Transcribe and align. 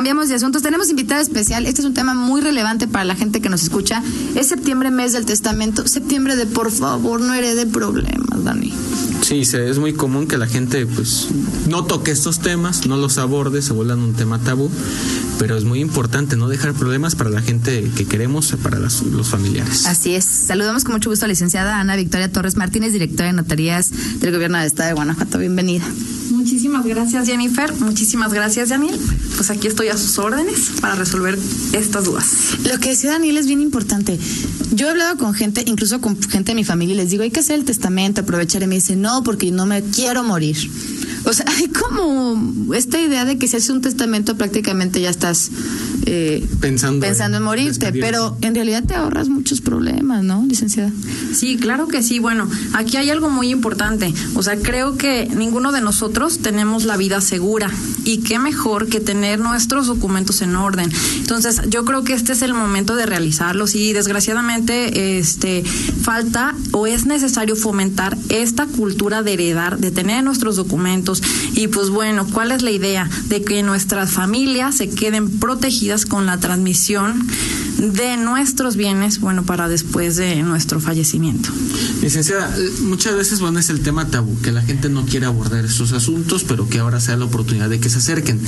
cambiamos 0.00 0.30
de 0.30 0.34
asuntos. 0.34 0.62
Tenemos 0.62 0.88
invitada 0.88 1.20
especial. 1.20 1.66
Este 1.66 1.82
es 1.82 1.86
un 1.86 1.92
tema 1.92 2.14
muy 2.14 2.40
relevante 2.40 2.88
para 2.88 3.04
la 3.04 3.16
gente 3.16 3.42
que 3.42 3.50
nos 3.50 3.62
escucha. 3.62 4.02
Es 4.34 4.46
septiembre, 4.46 4.90
mes 4.90 5.12
del 5.12 5.26
testamento. 5.26 5.86
Septiembre 5.86 6.36
de 6.36 6.46
por 6.46 6.70
favor, 6.70 7.20
no 7.20 7.34
herede 7.34 7.66
problemas, 7.66 8.42
Dani. 8.42 8.72
Sí, 9.20 9.40
es 9.40 9.78
muy 9.78 9.92
común 9.92 10.26
que 10.26 10.38
la 10.38 10.46
gente 10.46 10.86
pues 10.86 11.28
no 11.68 11.84
toque 11.84 12.12
estos 12.12 12.40
temas, 12.40 12.86
no 12.86 12.96
los 12.96 13.18
aborde, 13.18 13.60
se 13.60 13.74
vuelvan 13.74 13.98
un 13.98 14.14
tema 14.14 14.38
tabú, 14.38 14.70
pero 15.40 15.56
es 15.56 15.64
muy 15.64 15.80
importante 15.80 16.36
no 16.36 16.48
dejar 16.48 16.74
problemas 16.74 17.14
para 17.14 17.30
la 17.30 17.40
gente 17.40 17.90
que 17.96 18.04
queremos, 18.04 18.54
para 18.62 18.78
los 18.78 19.28
familiares. 19.30 19.86
Así 19.86 20.14
es. 20.14 20.26
Saludamos 20.26 20.84
con 20.84 20.92
mucho 20.92 21.08
gusto 21.08 21.24
a 21.24 21.28
la 21.28 21.32
licenciada 21.32 21.80
Ana 21.80 21.96
Victoria 21.96 22.30
Torres 22.30 22.56
Martínez, 22.56 22.92
directora 22.92 23.28
de 23.28 23.32
notarías 23.32 23.90
del 24.20 24.32
Gobierno 24.32 24.58
del 24.58 24.66
Estado 24.66 24.88
de 24.88 24.94
Guanajuato. 24.96 25.38
Bienvenida. 25.38 25.86
Muchísimas 26.30 26.84
gracias, 26.84 27.26
Jennifer. 27.26 27.72
Muchísimas 27.80 28.34
gracias, 28.34 28.68
Daniel. 28.68 29.00
Pues 29.36 29.48
aquí 29.48 29.66
estoy 29.66 29.88
a 29.88 29.96
sus 29.96 30.18
órdenes 30.18 30.72
para 30.82 30.94
resolver 30.94 31.38
estas 31.72 32.04
dudas. 32.04 32.26
Lo 32.70 32.78
que 32.78 32.90
decía 32.90 33.12
Daniel 33.12 33.38
es 33.38 33.46
bien 33.46 33.62
importante. 33.62 34.18
Yo 34.72 34.88
he 34.88 34.90
hablado 34.90 35.16
con 35.16 35.32
gente, 35.32 35.64
incluso 35.66 36.02
con 36.02 36.20
gente 36.22 36.50
de 36.52 36.54
mi 36.54 36.64
familia, 36.64 36.92
y 36.92 36.98
les 36.98 37.08
digo, 37.08 37.22
hay 37.22 37.30
que 37.30 37.40
hacer 37.40 37.58
el 37.58 37.64
testamento, 37.64 38.20
aprovechar, 38.20 38.62
y 38.62 38.66
me 38.66 38.74
dicen, 38.74 39.00
no, 39.00 39.22
porque 39.22 39.50
no 39.50 39.64
me 39.64 39.82
quiero 39.82 40.22
morir. 40.22 40.58
O 41.30 41.32
sea, 41.32 41.46
hay 41.56 41.68
como 41.68 42.74
esta 42.74 43.00
idea 43.00 43.24
de 43.24 43.38
que 43.38 43.46
si 43.46 43.56
haces 43.56 43.70
un 43.70 43.80
testamento 43.80 44.36
prácticamente 44.36 45.00
ya 45.00 45.10
estás 45.10 45.50
eh, 46.06 46.46
pensando, 46.60 47.00
pensando 47.00 47.38
en, 47.38 47.42
morirte, 47.42 47.92
pero 47.92 48.36
en 48.40 48.54
realidad 48.54 48.84
te 48.84 48.94
ahorras 48.94 49.28
muchos 49.28 49.60
problemas, 49.60 50.24
¿no, 50.24 50.44
licenciada? 50.46 50.92
Sí, 51.34 51.56
claro 51.56 51.88
que 51.88 52.02
sí. 52.02 52.18
Bueno, 52.18 52.48
aquí 52.72 52.96
hay 52.96 53.10
algo 53.10 53.30
muy 53.30 53.50
importante. 53.50 54.12
O 54.34 54.42
sea, 54.42 54.56
creo 54.56 54.96
que 54.96 55.28
ninguno 55.34 55.72
de 55.72 55.80
nosotros 55.80 56.38
tenemos 56.38 56.84
la 56.84 56.96
vida 56.96 57.20
segura 57.20 57.70
y 58.04 58.18
qué 58.18 58.38
mejor 58.38 58.88
que 58.88 59.00
tener 59.00 59.38
nuestros 59.40 59.86
documentos 59.86 60.42
en 60.42 60.56
orden. 60.56 60.90
Entonces, 61.16 61.60
yo 61.68 61.84
creo 61.84 62.02
que 62.04 62.14
este 62.14 62.32
es 62.32 62.42
el 62.42 62.54
momento 62.54 62.96
de 62.96 63.06
realizarlos 63.06 63.74
y 63.74 63.92
desgraciadamente 63.92 65.18
este 65.18 65.62
falta 66.02 66.54
o 66.72 66.86
es 66.86 67.06
necesario 67.06 67.56
fomentar 67.56 68.16
esta 68.28 68.66
cultura 68.66 69.22
de 69.22 69.34
heredar, 69.34 69.78
de 69.78 69.90
tener 69.90 70.24
nuestros 70.24 70.56
documentos 70.56 71.22
y 71.54 71.68
pues 71.68 71.90
bueno, 71.90 72.26
¿cuál 72.32 72.52
es 72.52 72.62
la 72.62 72.70
idea? 72.70 73.08
De 73.28 73.42
que 73.42 73.62
nuestras 73.62 74.12
familias 74.12 74.76
se 74.76 74.88
queden 74.88 75.38
protegidas 75.38 75.89
con 76.06 76.24
la 76.24 76.38
transmisión 76.38 77.26
de 77.78 78.16
nuestros 78.16 78.76
bienes, 78.76 79.18
bueno, 79.18 79.42
para 79.42 79.68
después 79.68 80.16
de 80.16 80.42
nuestro 80.42 80.80
fallecimiento. 80.80 81.50
Licenciada, 82.00 82.54
muchas 82.82 83.16
veces, 83.16 83.40
bueno, 83.40 83.58
es 83.58 83.70
el 83.70 83.80
tema 83.80 84.06
tabú, 84.06 84.40
que 84.40 84.52
la 84.52 84.62
gente 84.62 84.88
no 84.88 85.04
quiere 85.04 85.26
abordar 85.26 85.64
estos 85.64 85.92
asuntos, 85.92 86.44
pero 86.44 86.68
que 86.68 86.78
ahora 86.78 87.00
sea 87.00 87.16
la 87.16 87.24
oportunidad 87.24 87.68
de 87.68 87.80
que 87.80 87.90
se 87.90 87.98
acerquen. 87.98 88.38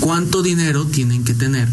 ¿Cuánto 0.00 0.42
dinero 0.42 0.84
tienen 0.86 1.24
que 1.24 1.32
tener 1.32 1.68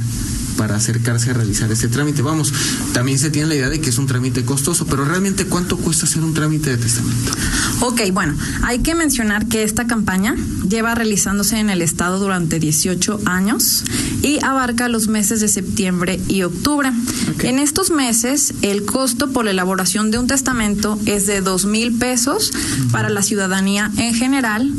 para 0.60 0.76
acercarse 0.76 1.32
a 1.32 1.34
realizar 1.36 1.72
este 1.72 1.88
trámite. 1.88 2.22
Vamos, 2.22 2.52
también 2.92 3.18
se 3.18 3.30
tiene 3.30 3.48
la 3.48 3.56
idea 3.56 3.70
de 3.70 3.80
que 3.80 3.92
es 3.92 3.98
un 3.98 4.08
trámite 4.08 4.44
costoso, 4.44 4.86
pero 4.86 5.06
realmente 5.06 5.46
cuánto 5.46 5.78
cuesta 5.78 6.06
hacer 6.06 6.22
un 6.22 6.34
trámite 6.34 6.72
de 6.72 6.76
testamento. 6.76 7.32
Ok, 7.80 8.02
bueno, 8.12 8.36
hay 8.64 8.80
que 8.80 8.94
mencionar 8.94 9.48
que 9.48 9.64
esta 9.64 9.88
campaña 9.88 10.36
lleva 10.68 10.96
realizándose 10.96 11.60
en 11.60 11.70
el 11.70 11.82
estado 11.82 12.20
durante 12.20 12.60
18 12.60 13.22
años 13.24 13.86
y 14.22 14.44
abarca 14.44 14.90
los 14.90 15.08
meses 15.08 15.40
de 15.40 15.48
septiembre 15.48 16.20
y 16.28 16.42
octubre. 16.42 16.92
En 17.42 17.58
estos 17.58 17.90
meses, 17.90 18.54
el 18.62 18.84
costo 18.84 19.32
por 19.32 19.46
la 19.46 19.52
elaboración 19.52 20.12
de 20.12 20.18
un 20.18 20.28
testamento 20.28 21.00
es 21.06 21.26
de 21.26 21.40
dos 21.40 21.66
mil 21.66 21.94
pesos 21.94 22.52
para 22.92 23.10
la 23.10 23.22
ciudadanía 23.22 23.92
en 23.96 24.14
general 24.14 24.74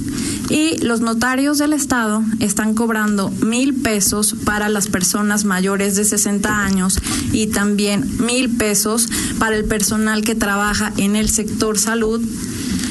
y 0.50 0.78
los 0.78 1.00
notarios 1.00 1.58
del 1.58 1.72
Estado 1.72 2.22
están 2.40 2.74
cobrando 2.74 3.30
mil 3.30 3.72
pesos 3.74 4.34
para 4.44 4.68
las 4.68 4.88
personas 4.88 5.44
mayores 5.44 5.94
de 5.94 6.04
60 6.04 6.64
años 6.64 6.98
y 7.32 7.46
también 7.46 8.04
mil 8.18 8.50
pesos 8.56 9.08
para 9.38 9.56
el 9.56 9.64
personal 9.64 10.22
que 10.22 10.34
trabaja 10.34 10.92
en 10.96 11.14
el 11.14 11.30
sector 11.30 11.78
salud. 11.78 12.20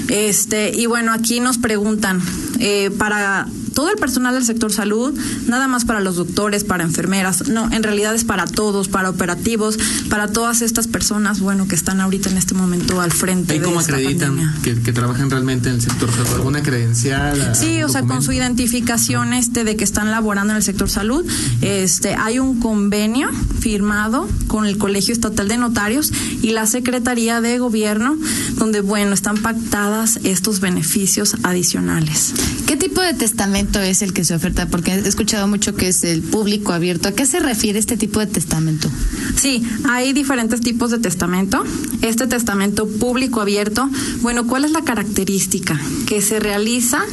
Este, 0.08 0.72
y 0.76 0.86
bueno, 0.86 1.12
aquí 1.12 1.42
nos 1.42 1.58
preguntan, 1.58 2.22
eh, 2.60 2.92
para 2.98 3.48
todo 3.80 3.92
el 3.92 3.96
personal 3.96 4.34
del 4.34 4.44
sector 4.44 4.74
salud, 4.74 5.18
nada 5.48 5.70
más 5.70 5.86
para 5.86 6.02
los 6.02 6.18
doctores, 6.18 6.66
para 6.66 6.84
enfermeras, 6.84 7.48
no, 7.48 7.72
en 7.72 7.82
realidad 7.82 8.14
es 8.14 8.26
para 8.26 8.44
todos, 8.44 8.90
para 8.90 9.10
operativos, 9.10 9.80
para 10.10 10.28
todas 10.28 10.62
estas 10.62 10.88
personas, 10.88 11.40
bueno, 11.40 11.66
que 11.66 11.76
están 11.76 12.02
ahorita 12.02 12.30
en 12.30 12.38
este 12.38 12.56
momento 12.56 13.00
al 13.00 13.14
frente. 13.14 13.56
¿Y 13.56 13.62
cómo 13.62 13.80
acreditan 13.80 14.54
que, 14.64 14.74
trabajan 14.92 15.30
realmente 15.30 15.70
en 15.70 15.76
el 15.76 15.82
sector 15.82 16.12
salud? 16.12 16.28
¿Alguna 16.36 16.62
credencial? 16.62 17.56
Sí, 17.56 17.82
o 17.82 17.88
sea, 17.88 18.02
con 18.02 18.22
su 18.22 18.34
identificación 18.34 19.32
este 19.32 19.64
de 19.64 19.78
que 19.78 19.86
están 19.86 20.12
laborando 20.12 20.52
en 20.52 20.58
el 20.58 20.64
sector 20.64 20.90
salud, 20.90 21.26
este, 21.62 22.16
hay 22.16 22.40
un 22.40 22.60
convenio 22.60 23.30
firmado 23.62 24.28
con 24.48 24.66
el 24.66 24.78
Colegio 24.78 25.14
Estatal 25.14 25.48
de 25.48 25.58
Notarios 25.58 26.12
y 26.42 26.50
la 26.50 26.66
Secretaría 26.66 27.40
de 27.40 27.60
Gobierno, 27.60 28.18
donde, 28.58 28.82
bueno, 28.82 29.14
están 29.14 29.38
pactadas 29.38 30.20
estos 30.26 30.60
beneficios 30.60 31.38
adicionales. 31.44 32.34
¿Qué 32.68 32.76
tipo 32.76 33.02
de 33.02 33.14
testamento 33.14 33.69
es 33.78 34.02
el 34.02 34.14
que 34.14 34.26
se 34.26 34.34
oferta? 34.34 34.68
Porque 34.68 34.92
he 34.92 35.08
escuchado 35.08 35.48
mucho 35.48 35.76
que 35.76 35.88
es 35.90 36.04
el 36.04 36.22
público 36.22 36.74
abierto. 36.74 37.10
¿A 37.10 37.12
qué 37.12 37.26
se 37.26 37.40
refiere 37.40 37.78
este 37.78 37.98
tipo 37.98 38.20
de 38.20 38.28
testamento? 38.28 38.90
Sí, 39.36 39.64
hay 39.88 40.14
diferentes 40.14 40.62
tipos 40.62 40.92
de 40.92 40.98
testamento. 40.98 41.64
Este 42.02 42.28
testamento 42.28 42.88
público 42.88 43.42
abierto, 43.42 43.90
bueno, 44.22 44.48
¿cuál 44.48 44.66
es 44.66 44.72
la 44.72 44.84
característica? 44.84 45.80
Que 46.08 46.22
se 46.22 46.40
realiza 46.40 47.04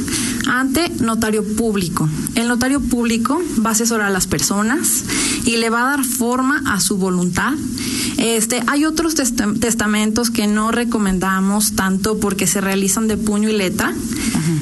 ante 0.47 0.89
notario 0.99 1.43
público. 1.55 2.09
El 2.35 2.47
notario 2.47 2.81
público 2.81 3.41
va 3.63 3.69
a 3.69 3.73
asesorar 3.73 4.07
a 4.07 4.11
las 4.11 4.27
personas 4.27 5.03
y 5.45 5.57
le 5.57 5.69
va 5.69 5.81
a 5.81 5.97
dar 5.97 6.05
forma 6.05 6.63
a 6.65 6.79
su 6.79 6.97
voluntad. 6.97 7.53
Este, 8.17 8.63
hay 8.67 8.85
otros 8.85 9.15
testamentos 9.15 10.31
que 10.31 10.47
no 10.47 10.71
recomendamos 10.71 11.73
tanto 11.73 12.19
porque 12.19 12.47
se 12.47 12.61
realizan 12.61 13.07
de 13.07 13.15
puño 13.15 13.49
y 13.49 13.53
letra 13.53 13.93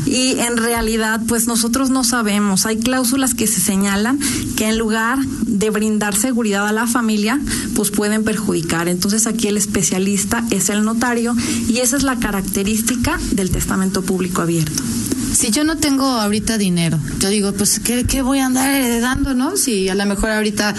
y 0.06 0.40
en 0.40 0.58
realidad 0.58 1.22
pues 1.28 1.48
nosotros 1.48 1.90
no 1.90 2.04
sabemos. 2.04 2.66
Hay 2.66 2.78
cláusulas 2.78 3.34
que 3.34 3.48
se 3.48 3.62
señalan 3.62 4.20
que 4.58 4.68
en 4.68 4.78
lugar 4.78 5.20
de 5.20 5.70
brindar 5.70 6.16
seguridad 6.16 6.68
a 6.68 6.74
la 6.74 6.88
familia 6.88 7.40
pues 7.76 7.92
pueden 7.92 8.24
perjudicar. 8.24 8.88
Entonces 8.88 9.26
aquí 9.26 9.48
el 9.48 9.58
especialista 9.58 10.44
es 10.52 10.70
el 10.70 10.84
notario 10.84 11.36
y 11.70 11.80
esa 11.80 11.98
es 11.98 12.04
la 12.04 12.18
característica 12.18 13.18
del 13.32 13.52
testamento 13.52 14.02
público 14.02 14.42
abierto 14.42 14.84
si 15.36 15.52
yo 15.52 15.66
no 15.66 15.78
tengo 15.78 16.06
ahorita 16.06 16.58
dinero, 16.58 16.98
yo 17.20 17.30
digo, 17.30 17.52
pues, 17.52 17.80
¿qué, 17.80 18.06
¿qué, 18.06 18.22
voy 18.22 18.40
a 18.40 18.46
andar 18.46 18.74
heredando, 18.74 19.34
no? 19.34 19.58
Si 19.58 19.90
a 19.90 19.96
lo 19.96 20.06
mejor 20.06 20.32
ahorita 20.32 20.74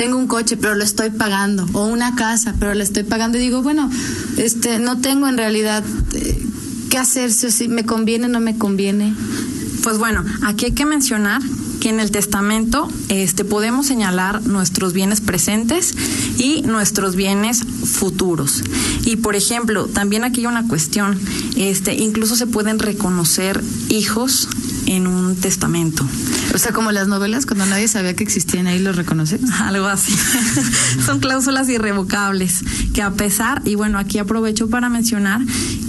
tengo 0.00 0.16
un 0.16 0.28
coche, 0.28 0.56
pero 0.56 0.74
lo 0.74 0.82
estoy 0.82 1.10
pagando, 1.10 1.66
o 1.74 1.84
una 1.84 2.14
casa, 2.14 2.54
pero 2.58 2.72
lo 2.72 2.82
estoy 2.82 3.02
pagando, 3.02 3.36
y 3.36 3.42
digo, 3.42 3.60
bueno, 3.60 3.90
este, 4.38 4.78
no 4.78 4.98
tengo 4.98 5.28
en 5.28 5.36
realidad 5.36 5.84
eh, 6.14 6.42
qué 6.88 6.96
hacer, 6.96 7.30
si 7.30 7.68
me 7.68 7.84
conviene 7.84 8.24
o 8.24 8.28
no 8.30 8.40
me 8.40 8.56
conviene. 8.56 9.14
Pues 9.82 9.98
bueno, 9.98 10.24
aquí 10.40 10.64
hay 10.64 10.72
que 10.72 10.86
mencionar 10.86 11.42
que 11.80 11.90
en 11.90 12.00
el 12.00 12.10
testamento 12.10 12.88
este, 13.10 13.44
podemos 13.44 13.88
señalar 13.88 14.40
nuestros 14.46 14.94
bienes 14.94 15.20
presentes 15.20 15.94
y 16.38 16.62
nuestros 16.62 17.14
bienes 17.14 17.62
futuros. 17.62 18.62
Y 19.04 19.16
por 19.16 19.36
ejemplo, 19.36 19.84
también 19.84 20.24
aquí 20.24 20.40
hay 20.40 20.46
una 20.46 20.66
cuestión, 20.66 21.20
este, 21.56 21.92
incluso 21.94 22.36
se 22.36 22.46
pueden 22.46 22.78
reconocer 22.78 23.62
hijos 23.90 24.48
en 24.86 25.06
un 25.06 25.36
testamento. 25.36 26.06
O 26.54 26.58
sea, 26.58 26.72
como 26.72 26.92
las 26.92 27.08
novelas, 27.08 27.46
cuando 27.46 27.66
nadie 27.66 27.88
sabía 27.88 28.14
que 28.14 28.24
existían, 28.24 28.66
ahí 28.66 28.78
los 28.78 28.96
reconoces. 28.96 29.40
Algo 29.60 29.86
así. 29.86 30.12
Son 31.06 31.20
cláusulas 31.20 31.68
irrevocables 31.68 32.64
que 32.92 33.02
a 33.02 33.12
pesar, 33.12 33.62
y 33.64 33.74
bueno, 33.74 33.98
aquí 33.98 34.18
aprovecho 34.18 34.68
para 34.68 34.88
mencionar 34.88 35.40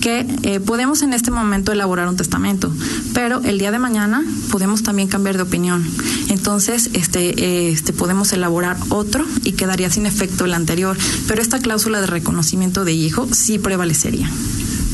que 0.02 0.26
eh, 0.44 0.60
podemos 0.60 1.02
en 1.02 1.14
este 1.14 1.32
momento 1.32 1.72
elaborar 1.72 2.08
un 2.08 2.18
testamento, 2.18 2.74
pero 3.14 3.42
el 3.44 3.60
día 3.60 3.72
de 3.72 3.80
mañana 3.80 4.24
podemos 4.52 4.84
también 4.84 5.08
cambiar 5.08 5.38
de 5.38 5.44
opinión. 5.44 5.86
Entonces, 6.30 6.90
este, 6.94 7.72
este 7.72 7.94
podemos 7.94 8.32
elaborar 8.34 8.78
otro 8.90 9.26
y 9.44 9.54
quedaría 9.54 9.90
sin 9.90 10.06
efecto 10.06 10.46
el 10.46 10.54
anterior. 10.54 10.98
Pero 11.28 11.42
esta 11.42 11.60
cláusula 11.60 12.02
de 12.02 12.08
reconocimiento 12.08 12.86
de 12.86 12.94
hijo 12.94 13.28
sí 13.32 13.60
prevalecería. 13.60 14.30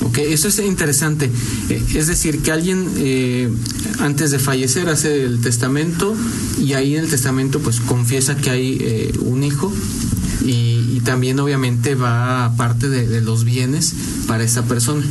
Ok, 0.08 0.20
eso 0.20 0.48
es 0.48 0.60
interesante. 0.60 1.30
Eh, 1.70 1.84
es 1.96 2.08
decir, 2.08 2.42
que 2.42 2.52
alguien 2.52 2.88
eh, 2.98 3.50
antes 4.00 4.32
de 4.32 4.40
fallecer 4.40 4.88
hace 4.88 5.26
el 5.26 5.42
testamento 5.42 6.16
y 6.62 6.74
ahí 6.74 6.96
en 6.96 7.04
el 7.04 7.10
testamento 7.10 7.60
pues 7.60 7.82
confiesa 7.82 8.38
que 8.38 8.50
hay 8.50 8.78
eh, 8.80 9.14
un 9.20 9.44
hijo 9.44 9.72
y, 10.46 10.76
también 11.04 11.40
obviamente 11.40 11.96
va 11.96 12.54
parte 12.58 12.90
de, 12.90 13.08
de 13.08 13.22
los 13.22 13.46
bienes 13.46 13.94
para 14.28 14.44
esa 14.44 14.66
persona. 14.66 15.06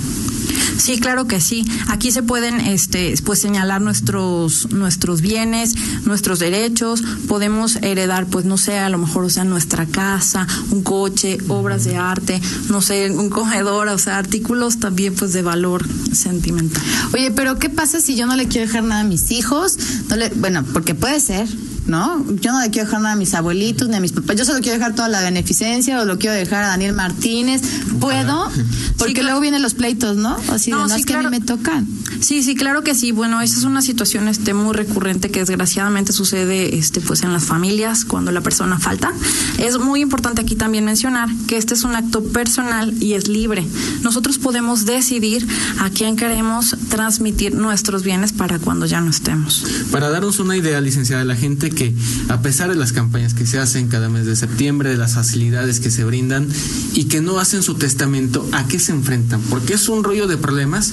Sí, 0.78 0.98
claro 0.98 1.26
que 1.26 1.40
sí. 1.40 1.64
Aquí 1.88 2.12
se 2.12 2.22
pueden 2.22 2.60
este, 2.60 3.14
pues 3.24 3.40
señalar 3.40 3.80
nuestros, 3.80 4.70
nuestros 4.72 5.20
bienes, 5.20 5.74
nuestros 6.04 6.38
derechos. 6.38 7.02
Podemos 7.28 7.76
heredar, 7.76 8.26
pues 8.26 8.44
no 8.44 8.56
sé, 8.56 8.78
a 8.78 8.88
lo 8.88 8.98
mejor, 8.98 9.24
o 9.24 9.30
sea, 9.30 9.44
nuestra 9.44 9.86
casa, 9.86 10.46
un 10.70 10.82
coche, 10.82 11.38
obras 11.48 11.84
de 11.84 11.96
arte, 11.96 12.40
no 12.68 12.80
sé, 12.80 13.10
un 13.10 13.30
cogedor, 13.30 13.88
o 13.88 13.98
sea, 13.98 14.18
artículos 14.18 14.78
también 14.78 15.14
pues 15.14 15.32
de 15.32 15.42
valor 15.42 15.86
sentimental. 16.12 16.82
Oye, 17.14 17.30
pero 17.30 17.58
¿qué 17.58 17.70
pasa 17.70 18.00
si 18.00 18.16
yo 18.16 18.26
no 18.26 18.36
le 18.36 18.48
quiero 18.48 18.66
dejar 18.66 18.84
nada 18.84 19.00
a 19.02 19.04
mis 19.04 19.30
hijos? 19.30 19.78
No 20.08 20.16
le, 20.16 20.28
bueno, 20.30 20.64
porque 20.72 20.94
puede 20.94 21.20
ser 21.20 21.48
¿no? 21.86 22.24
Yo 22.40 22.52
no 22.52 22.60
le 22.60 22.70
quiero 22.70 22.86
dejar 22.86 23.00
nada 23.02 23.14
a 23.14 23.16
mis 23.16 23.34
abuelitos 23.34 23.88
ni 23.88 23.96
a 23.96 24.00
mis 24.00 24.12
papás. 24.12 24.36
Yo 24.36 24.44
solo 24.44 24.60
quiero 24.60 24.78
dejar 24.78 24.94
toda 24.94 25.08
la 25.08 25.20
beneficencia 25.22 26.00
o 26.00 26.04
lo 26.04 26.18
quiero 26.18 26.34
dejar 26.34 26.64
a 26.64 26.68
Daniel 26.68 26.92
Martínez. 26.92 27.62
¿Puedo? 28.00 28.50
Porque 28.98 29.22
luego 29.22 29.40
vienen 29.40 29.62
los 29.62 29.74
pleitos, 29.74 30.16
¿no? 30.16 30.36
Así 30.50 30.70
de, 30.70 30.76
no, 30.76 30.86
es 30.94 31.06
que 31.06 31.14
a 31.14 31.22
mí 31.22 31.28
me 31.30 31.40
tocan. 31.40 31.86
Sí, 32.20 32.42
sí, 32.42 32.54
claro 32.54 32.82
que 32.82 32.94
sí. 32.94 33.12
Bueno, 33.12 33.40
esa 33.40 33.58
es 33.58 33.64
una 33.64 33.82
situación 33.82 34.28
este 34.28 34.54
muy 34.54 34.74
recurrente 34.74 35.30
que 35.30 35.40
desgraciadamente 35.40 36.12
sucede 36.12 36.76
este 36.76 37.00
pues 37.00 37.22
en 37.22 37.32
las 37.32 37.44
familias 37.44 38.04
cuando 38.04 38.32
la 38.32 38.40
persona 38.40 38.78
falta. 38.78 39.12
Es 39.58 39.78
muy 39.78 40.00
importante 40.00 40.42
aquí 40.42 40.56
también 40.56 40.84
mencionar 40.84 41.28
que 41.46 41.56
este 41.56 41.74
es 41.74 41.84
un 41.84 41.94
acto 41.94 42.22
personal 42.22 42.94
y 43.02 43.14
es 43.14 43.28
libre. 43.28 43.66
Nosotros 44.02 44.38
podemos 44.38 44.86
decidir 44.86 45.46
a 45.78 45.90
quién 45.90 46.16
queremos 46.16 46.76
transmitir 46.88 47.54
nuestros 47.54 48.02
bienes 48.02 48.32
para 48.32 48.58
cuando 48.58 48.86
ya 48.86 49.00
no 49.00 49.10
estemos. 49.10 49.64
Para 49.90 50.10
darnos 50.10 50.38
una 50.40 50.56
idea, 50.56 50.80
licenciada, 50.80 51.22
de 51.22 51.28
la 51.28 51.36
gente 51.36 51.70
que 51.76 51.94
a 52.28 52.42
pesar 52.42 52.68
de 52.68 52.74
las 52.74 52.92
campañas 52.92 53.34
que 53.34 53.46
se 53.46 53.60
hacen 53.60 53.86
cada 53.86 54.08
mes 54.08 54.26
de 54.26 54.34
septiembre, 54.34 54.90
de 54.90 54.96
las 54.96 55.14
facilidades 55.14 55.78
que 55.78 55.92
se 55.92 56.02
brindan 56.02 56.48
y 56.94 57.04
que 57.04 57.20
no 57.20 57.38
hacen 57.38 57.62
su 57.62 57.74
testamento, 57.74 58.44
¿a 58.50 58.66
qué 58.66 58.80
se 58.80 58.90
enfrentan? 58.90 59.40
Porque 59.42 59.74
es 59.74 59.88
un 59.88 60.02
rollo 60.02 60.26
de 60.26 60.36
problemas 60.36 60.92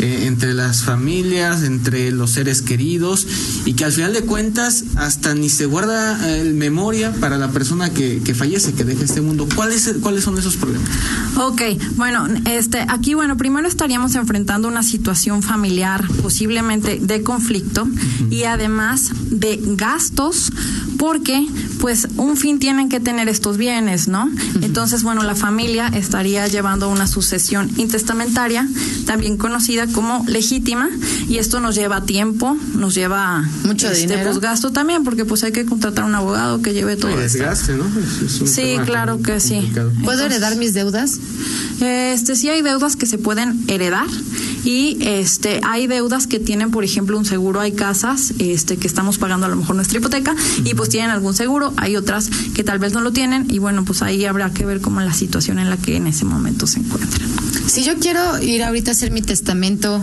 eh, 0.00 0.24
entre 0.26 0.54
las 0.54 0.84
familias, 0.84 1.62
entre 1.62 2.10
los 2.10 2.30
seres 2.32 2.62
queridos 2.62 3.26
y 3.64 3.74
que 3.74 3.84
al 3.84 3.92
final 3.92 4.12
de 4.12 4.22
cuentas 4.22 4.84
hasta 4.96 5.34
ni 5.34 5.48
se 5.48 5.66
guarda 5.66 6.18
eh, 6.28 6.44
memoria 6.44 7.12
para 7.20 7.38
la 7.38 7.50
persona 7.50 7.90
que, 7.90 8.20
que, 8.24 8.34
fallece, 8.34 8.72
que 8.72 8.84
deja 8.84 9.04
este 9.04 9.20
mundo. 9.20 9.46
¿Cuáles, 9.54 9.94
¿Cuáles 10.00 10.24
son 10.24 10.38
esos 10.38 10.56
problemas? 10.56 10.88
Ok, 11.36 11.62
bueno, 11.96 12.26
este, 12.46 12.84
aquí, 12.88 13.14
bueno, 13.14 13.36
primero 13.36 13.68
estaríamos 13.68 14.14
enfrentando 14.14 14.68
una 14.68 14.82
situación 14.82 15.42
familiar 15.42 16.06
posiblemente 16.22 16.98
de 17.00 17.22
conflicto 17.22 17.88
y 18.30 18.44
además 18.44 19.10
de 19.30 19.60
gastos 19.76 20.50
porque 21.02 21.48
pues 21.80 22.06
un 22.16 22.36
fin 22.36 22.60
tienen 22.60 22.88
que 22.88 23.00
tener 23.00 23.28
estos 23.28 23.56
bienes, 23.56 24.06
¿no? 24.06 24.30
Entonces, 24.62 25.02
bueno, 25.02 25.24
la 25.24 25.34
familia 25.34 25.88
estaría 25.88 26.46
llevando 26.46 26.88
una 26.88 27.08
sucesión 27.08 27.68
intestamentaria, 27.76 28.68
también 29.04 29.36
conocida 29.36 29.88
como 29.88 30.24
legítima, 30.28 30.88
y 31.28 31.38
esto 31.38 31.58
nos 31.58 31.74
lleva 31.74 32.02
tiempo, 32.02 32.56
nos 32.76 32.94
lleva 32.94 33.44
mucho 33.64 33.88
este, 33.88 34.02
dinero. 34.02 34.30
Pues, 34.30 34.38
gasto 34.38 34.70
también, 34.70 35.02
porque 35.02 35.24
pues 35.24 35.42
hay 35.42 35.50
que 35.50 35.66
contratar 35.66 36.04
a 36.04 36.06
un 36.06 36.14
abogado 36.14 36.62
que 36.62 36.72
lleve 36.72 36.94
todo. 36.94 37.16
Desgaste, 37.16 37.72
¿no? 37.72 37.84
sí, 38.46 38.76
claro 38.86 39.20
que 39.20 39.40
sí. 39.40 39.72
¿Puedo 40.04 40.24
heredar 40.24 40.54
mis 40.54 40.72
deudas? 40.72 41.18
Este 41.80 42.36
sí 42.36 42.48
hay 42.48 42.62
deudas 42.62 42.94
que 42.94 43.06
se 43.06 43.18
pueden 43.18 43.64
heredar 43.66 44.06
y 44.64 44.98
este 45.00 45.60
hay 45.64 45.86
deudas 45.86 46.26
que 46.26 46.38
tienen 46.38 46.70
por 46.70 46.84
ejemplo 46.84 47.18
un 47.18 47.24
seguro 47.24 47.60
hay 47.60 47.72
casas 47.72 48.34
este 48.38 48.76
que 48.76 48.86
estamos 48.86 49.18
pagando 49.18 49.46
a 49.46 49.48
lo 49.48 49.56
mejor 49.56 49.76
nuestra 49.76 49.98
hipoteca 49.98 50.34
y 50.64 50.74
pues 50.74 50.88
tienen 50.88 51.10
algún 51.10 51.34
seguro 51.34 51.72
hay 51.76 51.96
otras 51.96 52.30
que 52.54 52.64
tal 52.64 52.78
vez 52.78 52.92
no 52.92 53.00
lo 53.00 53.12
tienen 53.12 53.46
y 53.50 53.58
bueno 53.58 53.84
pues 53.84 54.02
ahí 54.02 54.24
habrá 54.24 54.52
que 54.52 54.64
ver 54.64 54.80
cómo 54.80 55.00
la 55.00 55.12
situación 55.12 55.58
en 55.58 55.70
la 55.70 55.76
que 55.76 55.96
en 55.96 56.06
ese 56.06 56.24
momento 56.24 56.66
se 56.66 56.80
encuentran 56.80 57.28
si 57.66 57.84
yo 57.84 57.94
quiero 57.98 58.42
ir 58.42 58.62
ahorita 58.62 58.90
a 58.90 58.92
hacer 58.92 59.10
mi 59.10 59.22
testamento 59.22 60.02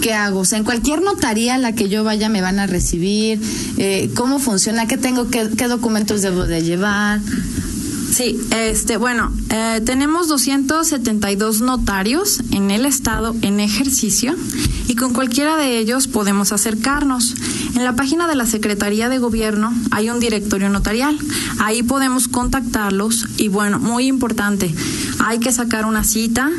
¿qué, 0.00 0.14
hago? 0.14 0.40
O 0.40 0.44
sea, 0.44 0.58
en 0.58 0.64
cualquier 0.64 1.02
notaría 1.02 1.54
a 1.54 1.58
la 1.58 1.72
que 1.72 1.88
yo 1.88 2.04
vaya 2.04 2.28
me 2.28 2.40
van 2.40 2.58
a 2.58 2.66
recibir, 2.66 3.40
eh, 3.76 4.10
¿cómo 4.14 4.38
funciona? 4.38 4.86
¿Qué 4.86 4.96
tengo? 4.96 5.28
Qué, 5.28 5.48
¿Qué 5.56 5.68
documentos 5.68 6.22
debo 6.22 6.44
de 6.44 6.62
llevar? 6.62 7.20
Sí, 8.16 8.40
este, 8.50 8.96
bueno, 8.96 9.30
eh, 9.50 9.82
tenemos 9.84 10.26
272 10.28 11.60
notarios 11.60 12.40
en 12.50 12.70
el 12.70 12.86
estado 12.86 13.36
en 13.42 13.60
ejercicio 13.60 14.34
y 14.88 14.94
con 14.94 15.12
cualquiera 15.12 15.58
de 15.58 15.78
ellos 15.78 16.08
podemos 16.08 16.50
acercarnos. 16.50 17.34
En 17.74 17.84
la 17.84 17.94
página 17.94 18.26
de 18.26 18.34
la 18.34 18.46
Secretaría 18.46 19.10
de 19.10 19.18
Gobierno 19.18 19.70
hay 19.90 20.08
un 20.08 20.18
directorio 20.18 20.70
notarial. 20.70 21.18
Ahí 21.58 21.82
podemos 21.82 22.26
contactarlos 22.26 23.26
y 23.36 23.48
bueno, 23.48 23.80
muy 23.80 24.06
importante, 24.06 24.74
hay 25.18 25.38
que 25.38 25.52
sacar 25.52 25.84
una 25.84 26.02
cita. 26.02 26.50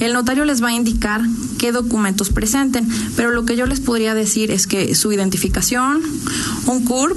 El 0.00 0.12
notario 0.12 0.44
les 0.44 0.60
va 0.60 0.70
a 0.70 0.72
indicar 0.72 1.22
qué 1.58 1.70
documentos 1.70 2.30
presenten, 2.30 2.88
pero 3.14 3.30
lo 3.30 3.44
que 3.44 3.54
yo 3.54 3.66
les 3.66 3.78
podría 3.78 4.14
decir 4.14 4.50
es 4.50 4.66
que 4.66 4.96
su 4.96 5.12
identificación, 5.12 6.02
un 6.66 6.84
CURP, 6.84 7.16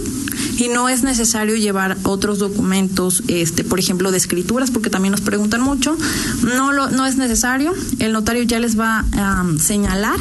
y 0.60 0.68
no 0.68 0.90
es 0.90 1.04
necesario 1.04 1.56
llevar 1.56 1.98
otros 2.04 2.38
documentos, 2.40 3.24
este, 3.28 3.64
por 3.64 3.80
ejemplo, 3.80 4.12
de 4.12 4.18
escrituras, 4.18 4.72
porque 4.72 4.90
también 4.90 5.12
nos 5.14 5.22
preguntan 5.22 5.62
mucho. 5.62 5.98
No, 6.44 6.74
lo, 6.74 6.90
no 6.90 7.06
es 7.06 7.16
necesario. 7.16 7.74
El 8.00 8.12
notario 8.12 8.44
ya 8.44 8.60
les 8.60 8.78
va 8.78 9.06
a 9.14 9.46
señalar 9.58 10.20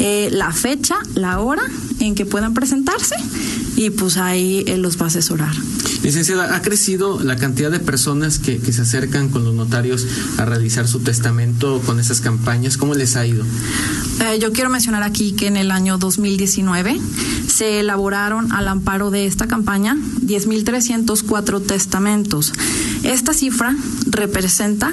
eh, 0.00 0.28
la 0.32 0.52
fecha, 0.52 0.96
la 1.14 1.40
hora 1.40 1.62
en 1.98 2.14
que 2.14 2.26
puedan 2.26 2.54
presentarse 2.54 3.16
y 3.74 3.90
pues 3.90 4.16
ahí 4.18 4.64
él 4.66 4.82
los 4.82 5.00
va 5.00 5.04
a 5.04 5.08
asesorar. 5.08 5.54
Licenciada, 6.02 6.54
¿ha 6.54 6.62
crecido 6.62 7.20
la 7.22 7.36
cantidad 7.36 7.70
de 7.70 7.80
personas 7.80 8.38
que, 8.38 8.58
que, 8.58 8.72
se 8.72 8.82
acercan 8.82 9.28
con 9.28 9.44
los 9.44 9.54
notarios 9.54 10.06
a 10.36 10.44
realizar 10.44 10.86
su 10.86 11.00
testamento 11.00 11.80
con 11.84 11.98
esas 12.00 12.20
campañas? 12.20 12.76
¿Cómo 12.76 12.94
les 12.94 13.16
ha 13.16 13.26
ido? 13.26 13.44
Eh, 14.20 14.38
yo 14.40 14.52
quiero 14.52 14.70
mencionar 14.70 15.02
aquí 15.02 15.32
que 15.32 15.46
en 15.46 15.56
el 15.56 15.70
año 15.70 15.98
2019 15.98 17.00
se 17.46 17.80
elaboraron 17.80 18.52
al 18.52 18.68
amparo 18.68 19.10
de 19.10 19.26
esta 19.26 19.46
campaña 19.46 19.96
10.304 19.96 21.64
testamentos. 21.66 22.52
Esta 23.02 23.32
cifra 23.32 23.76
representa 24.06 24.92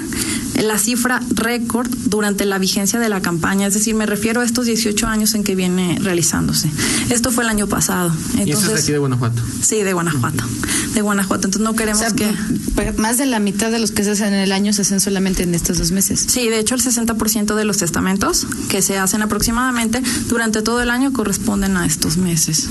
la 0.62 0.78
cifra 0.78 1.20
récord 1.30 1.88
durante 2.06 2.44
la 2.44 2.58
vigencia 2.58 2.98
de 2.98 3.08
la 3.08 3.20
campaña, 3.20 3.66
es 3.66 3.74
decir, 3.74 3.94
me 3.94 4.06
refiero 4.06 4.40
a 4.40 4.44
estos 4.44 4.66
18 4.66 5.06
años 5.06 5.34
en 5.34 5.44
que 5.44 5.54
viene 5.54 5.98
realizándose. 6.00 6.70
Esto 7.10 7.30
fue 7.30 7.44
el 7.44 7.50
año 7.50 7.66
pasado. 7.66 8.12
Entonces, 8.38 8.46
¿Y 8.46 8.50
eso 8.50 8.66
es 8.66 8.74
de 8.74 8.80
aquí 8.80 8.92
de 8.92 8.98
Guanajuato? 8.98 9.42
Sí, 9.60 9.82
de 9.82 9.92
Guanajuato. 9.92 10.44
De 10.96 11.02
Guanajuato. 11.02 11.46
Entonces 11.46 11.60
no 11.60 11.76
queremos 11.76 12.10
que... 12.14 12.32
Más 12.96 13.18
de 13.18 13.26
la 13.26 13.38
mitad 13.38 13.70
de 13.70 13.78
los 13.78 13.90
que 13.90 14.02
se 14.02 14.12
hacen 14.12 14.28
en 14.28 14.40
el 14.40 14.50
año 14.50 14.72
se 14.72 14.80
hacen 14.80 14.98
solamente 14.98 15.42
en 15.42 15.54
estos 15.54 15.76
dos 15.76 15.92
meses. 15.92 16.24
Sí, 16.26 16.48
de 16.48 16.58
hecho 16.58 16.74
el 16.74 16.80
60% 16.80 17.54
de 17.54 17.64
los 17.66 17.76
testamentos 17.76 18.46
que 18.70 18.80
se 18.80 18.96
hacen 18.96 19.20
aproximadamente 19.20 20.02
durante 20.28 20.62
todo 20.62 20.80
el 20.80 20.88
año 20.88 21.12
corresponden 21.12 21.76
a 21.76 21.84
estos 21.84 22.16
meses. 22.16 22.70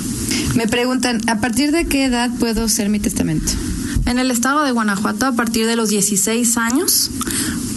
Me 0.55 0.67
preguntan, 0.67 1.21
¿a 1.29 1.39
partir 1.39 1.71
de 1.71 1.85
qué 1.85 2.05
edad 2.05 2.31
puedo 2.39 2.63
hacer 2.63 2.89
mi 2.89 2.99
testamento? 2.99 3.51
En 4.07 4.17
el 4.17 4.31
estado 4.31 4.63
de 4.63 4.71
Guanajuato, 4.71 5.27
a 5.27 5.33
partir 5.33 5.67
de 5.67 5.75
los 5.75 5.89
16 5.89 6.57
años, 6.57 7.11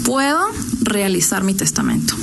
puedo 0.04 0.40
realizar 0.80 1.44
mi 1.44 1.52
testamento. 1.52 2.14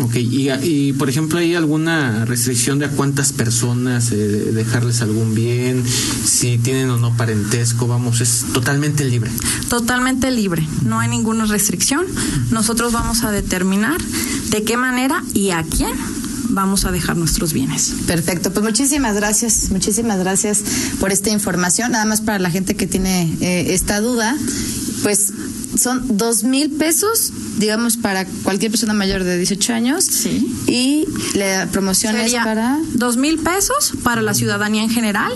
Ok, 0.00 0.16
y, 0.16 0.92
por 0.94 1.08
ejemplo, 1.10 1.38
¿hay 1.38 1.54
alguna 1.54 2.24
restricción 2.24 2.78
de 2.78 2.86
a 2.86 2.90
cuántas 2.90 3.32
personas 3.32 4.10
eh, 4.12 4.16
dejarles 4.16 5.02
algún 5.02 5.34
bien? 5.34 5.84
Si 5.86 6.58
tienen 6.58 6.90
o 6.90 6.98
no 6.98 7.16
parentesco, 7.16 7.86
vamos, 7.86 8.20
es 8.20 8.46
totalmente 8.52 9.04
libre. 9.04 9.30
Totalmente 9.68 10.30
libre, 10.30 10.66
no 10.84 11.00
hay 11.00 11.08
ninguna 11.08 11.44
restricción. 11.44 12.06
Nosotros 12.50 12.92
vamos 12.92 13.24
a 13.24 13.30
determinar 13.30 14.00
de 14.50 14.62
qué 14.62 14.76
manera 14.76 15.22
y 15.34 15.50
a 15.50 15.62
quién 15.62 15.92
vamos 16.52 16.84
a 16.84 16.92
dejar 16.92 17.16
nuestros 17.16 17.52
bienes. 17.52 17.94
Perfecto, 18.06 18.52
pues 18.52 18.64
muchísimas 18.64 19.16
gracias, 19.16 19.70
muchísimas 19.70 20.18
gracias 20.18 20.62
por 21.00 21.12
esta 21.12 21.30
información. 21.30 21.92
Nada 21.92 22.04
más 22.04 22.20
para 22.20 22.38
la 22.38 22.50
gente 22.50 22.76
que 22.76 22.86
tiene 22.86 23.36
eh, 23.40 23.74
esta 23.74 24.00
duda, 24.00 24.36
pues 25.02 25.32
son 25.78 26.16
dos 26.16 26.44
mil 26.44 26.70
pesos, 26.70 27.32
digamos, 27.62 27.96
para 27.96 28.26
cualquier 28.42 28.72
persona 28.72 28.92
mayor 28.92 29.22
de 29.22 29.38
18 29.38 29.72
años. 29.72 30.04
Sí. 30.04 30.52
Y 30.66 31.06
la 31.34 31.68
promoción 31.70 32.16
es 32.16 32.34
para. 32.34 32.78
Dos 32.94 33.16
mil 33.16 33.38
pesos 33.38 33.92
para 34.02 34.20
la 34.20 34.34
ciudadanía 34.34 34.82
en 34.82 34.90
general. 34.90 35.32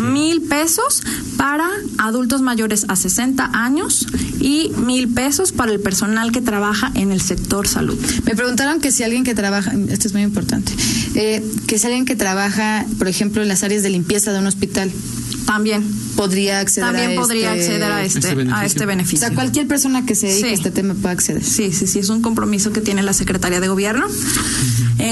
Mil 0.00 0.40
pesos 0.40 1.02
para 1.36 1.68
adultos 1.98 2.40
mayores 2.40 2.86
a 2.88 2.96
60 2.96 3.50
años 3.52 4.06
y 4.40 4.70
mil 4.78 5.12
pesos 5.12 5.52
para 5.52 5.70
el 5.72 5.80
personal 5.80 6.32
que 6.32 6.40
trabaja 6.40 6.90
en 6.94 7.12
el 7.12 7.20
sector 7.20 7.68
salud. 7.68 7.98
Me 8.24 8.34
preguntaron 8.34 8.80
que 8.80 8.90
si 8.90 9.02
alguien 9.02 9.22
que 9.22 9.34
trabaja, 9.34 9.74
esto 9.90 10.08
es 10.08 10.14
muy 10.14 10.22
importante, 10.22 10.72
eh, 11.14 11.44
que 11.66 11.78
si 11.78 11.86
alguien 11.86 12.06
que 12.06 12.16
trabaja, 12.16 12.86
por 12.96 13.08
ejemplo, 13.08 13.42
en 13.42 13.48
las 13.48 13.62
áreas 13.62 13.82
de 13.82 13.90
limpieza 13.90 14.32
de 14.32 14.38
un 14.38 14.46
hospital, 14.46 14.90
también 15.52 15.84
podría 16.16 16.60
acceder 16.60 16.88
también 16.88 17.18
a 17.18 17.20
podría 17.20 17.54
este, 17.54 17.72
acceder 17.72 17.92
a 17.92 18.04
este, 18.04 18.28
este 18.28 18.52
a 18.52 18.64
este 18.64 18.86
beneficio. 18.86 19.26
O 19.26 19.28
sea, 19.28 19.34
cualquier 19.34 19.66
persona 19.66 20.06
que 20.06 20.14
se 20.14 20.26
dedique 20.28 20.50
a 20.50 20.52
este 20.52 20.70
tema 20.70 20.94
puede 20.94 21.12
acceder. 21.12 21.44
Sí, 21.44 21.72
sí, 21.72 21.86
sí, 21.86 21.98
es 21.98 22.08
un 22.08 22.22
compromiso 22.22 22.72
que 22.72 22.80
tiene 22.80 23.02
la 23.02 23.12
Secretaría 23.12 23.60
de 23.60 23.68
Gobierno 23.68 24.06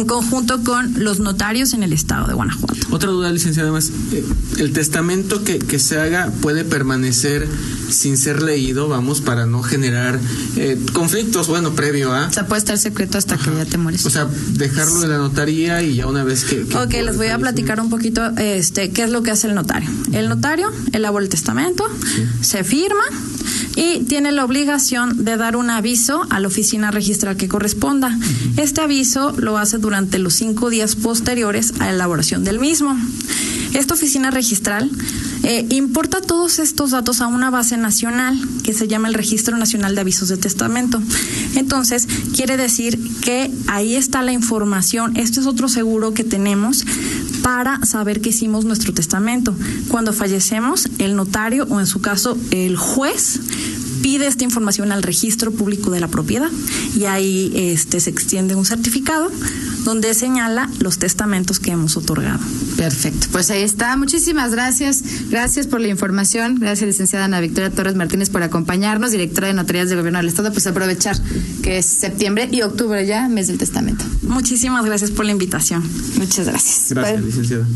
en 0.01 0.07
conjunto 0.07 0.65
con 0.65 1.05
los 1.05 1.21
notarios 1.21 1.75
en 1.75 1.83
el 1.83 1.93
estado 1.93 2.27
de 2.27 2.35
Guanajuato. 2.35 2.75
Otra 2.91 3.11
duda, 3.11 3.31
licenciada, 3.31 3.69
además, 3.69 3.93
eh, 4.13 4.25
el 4.59 4.73
testamento 4.73 5.45
que, 5.45 5.59
que 5.59 5.79
se 5.79 6.01
haga 6.01 6.33
puede 6.41 6.65
permanecer 6.65 7.47
sin 7.91 8.17
ser 8.17 8.43
leído, 8.43 8.89
vamos, 8.89 9.21
para 9.21 9.47
no 9.47 9.63
generar 9.63 10.19
eh, 10.57 10.79
conflictos, 10.93 11.49
bueno, 11.49 11.75
previo 11.75 12.13
a... 12.13 12.29
O 12.29 12.33
sea, 12.33 12.47
puede 12.47 12.61
estar 12.61 12.79
secreto 12.79 13.19
hasta 13.19 13.37
que 13.37 13.51
ya 13.55 13.65
te 13.65 13.79
mueres. 13.79 14.07
O 14.07 14.11
sea, 14.11 14.27
dejarlo 14.53 15.01
de 15.01 15.09
la 15.09 15.19
notaría 15.19 15.83
y 15.83 15.97
ya 15.97 16.07
una 16.07 16.25
vez 16.25 16.45
que... 16.45 16.63
ok, 16.63 16.93
les 16.93 17.17
voy 17.17 17.29
a 17.29 17.39
platicar 17.39 17.81
un 17.81 17.91
poquito 17.91 18.25
este, 18.39 18.91
qué 18.91 19.05
es 19.05 19.11
lo 19.11 19.23
que 19.23 19.31
hace 19.31 19.49
el 19.49 19.55
notario. 19.55 19.91
El 20.13 20.29
notario 20.29 20.73
elabora 20.93 21.25
el 21.25 21.29
testamento, 21.29 21.85
se 22.41 22.65
firma 22.65 23.03
y 23.77 24.01
tiene 24.01 24.33
la 24.33 24.45
obligación 24.45 25.25
de 25.25 25.37
dar 25.37 25.57
un 25.57 25.71
aviso 25.71 26.27
a 26.31 26.41
la 26.41 26.49
oficina 26.49 26.91
registral 26.91 27.37
que 27.37 27.49
corresponda. 27.49 28.17
Este 28.57 28.81
aviso 28.81 29.33
lo 29.37 29.59
hace 29.59 29.79
durante 29.79 30.19
los 30.19 30.35
cinco 30.35 30.71
días 30.71 30.97
posteriores 30.97 31.73
a 31.81 31.87
la 31.87 31.91
elaboración 31.91 32.45
del 32.45 32.59
mismo. 32.59 32.97
Esta 33.73 33.95
oficina 33.95 34.31
registral 34.31 34.91
eh, 35.43 35.67
importa 35.71 36.21
todos 36.21 36.59
estos 36.59 36.91
datos 36.91 37.21
a 37.21 37.27
una 37.27 37.51
base 37.51 37.77
nacional 37.77 38.39
que 38.63 38.75
se 38.75 38.89
llama 38.89 39.09
el 39.09 39.15
Registro 39.15 39.57
Nacional 39.57 39.95
de 39.95 40.03
Avisos 40.03 40.29
de 40.29 40.37
Testamento. 40.37 41.01
Entonces, 41.55 42.07
quiere 42.35 42.57
decir 42.57 42.99
que 43.23 43.51
ahí 43.67 43.97
está 43.97 44.23
la 44.23 44.33
información. 44.33 45.17
Este 45.17 45.41
es 45.41 45.47
otro 45.47 45.69
seguro 45.69 46.13
que 46.13 46.25
tenemos 46.25 46.85
para 47.43 47.85
saber 47.87 48.21
que 48.21 48.31
hicimos 48.31 48.65
nuestro 48.65 48.93
testamento. 48.93 49.55
Cuando 49.89 50.13
fallecemos, 50.13 50.89
el 50.99 51.17
notario 51.17 51.67
o 51.71 51.81
en 51.81 51.87
su 51.87 52.01
caso 52.01 52.37
el 52.51 52.77
juez 52.77 53.41
pide 54.03 54.27
esta 54.27 54.45
información 54.45 54.93
al 54.93 55.03
registro 55.03 55.53
público 55.53 55.91
de 55.91 56.01
la 56.01 56.09
propiedad 56.09 56.51
y 56.97 57.05
ahí 57.05 57.53
este 57.55 58.01
se 58.01 58.11
extiende 58.11 58.55
un 58.55 58.65
certificado 58.65 59.31
donde 59.85 60.13
señala 60.15 60.69
los 60.79 60.99
testamentos 60.99 61.59
que 61.59 61.71
hemos 61.71 61.97
otorgado. 61.97 62.41
Perfecto, 62.77 63.29
pues 63.33 63.51
ahí 63.51 63.63
está. 63.63 63.97
Muchísimas 63.97 64.53
gracias. 64.53 65.03
Gracias 65.31 65.67
por 65.67 65.81
la 65.81 65.89
información. 65.89 66.57
Gracias, 66.57 66.87
licenciada 66.87 67.25
Ana 67.27 67.41
Victoria 67.41 67.71
Torres 67.71 67.95
Martínez, 67.95 68.31
por 68.31 68.43
acompañarnos, 68.43 69.11
directora 69.11 69.49
de 69.49 69.55
Notarías 69.55 69.89
del 69.89 69.99
Gobierno 69.99 70.19
del 70.19 70.29
Estado. 70.29 70.53
Pues 70.53 70.67
aprovechar 70.67 71.17
que 71.63 71.79
es 71.79 71.87
septiembre 71.87 72.49
y 72.51 72.63
octubre 72.63 73.07
ya, 73.07 73.29
mes 73.29 73.47
del 73.49 73.59
testamento. 73.59 74.05
Muchísimas 74.23 74.85
gracias 74.85 75.11
por 75.11 75.25
la 75.25 75.33
invitación. 75.33 75.83
Muchas 76.17 76.47
gracias. 76.47 76.87
Gracias, 76.91 77.23
licenciada. 77.23 77.67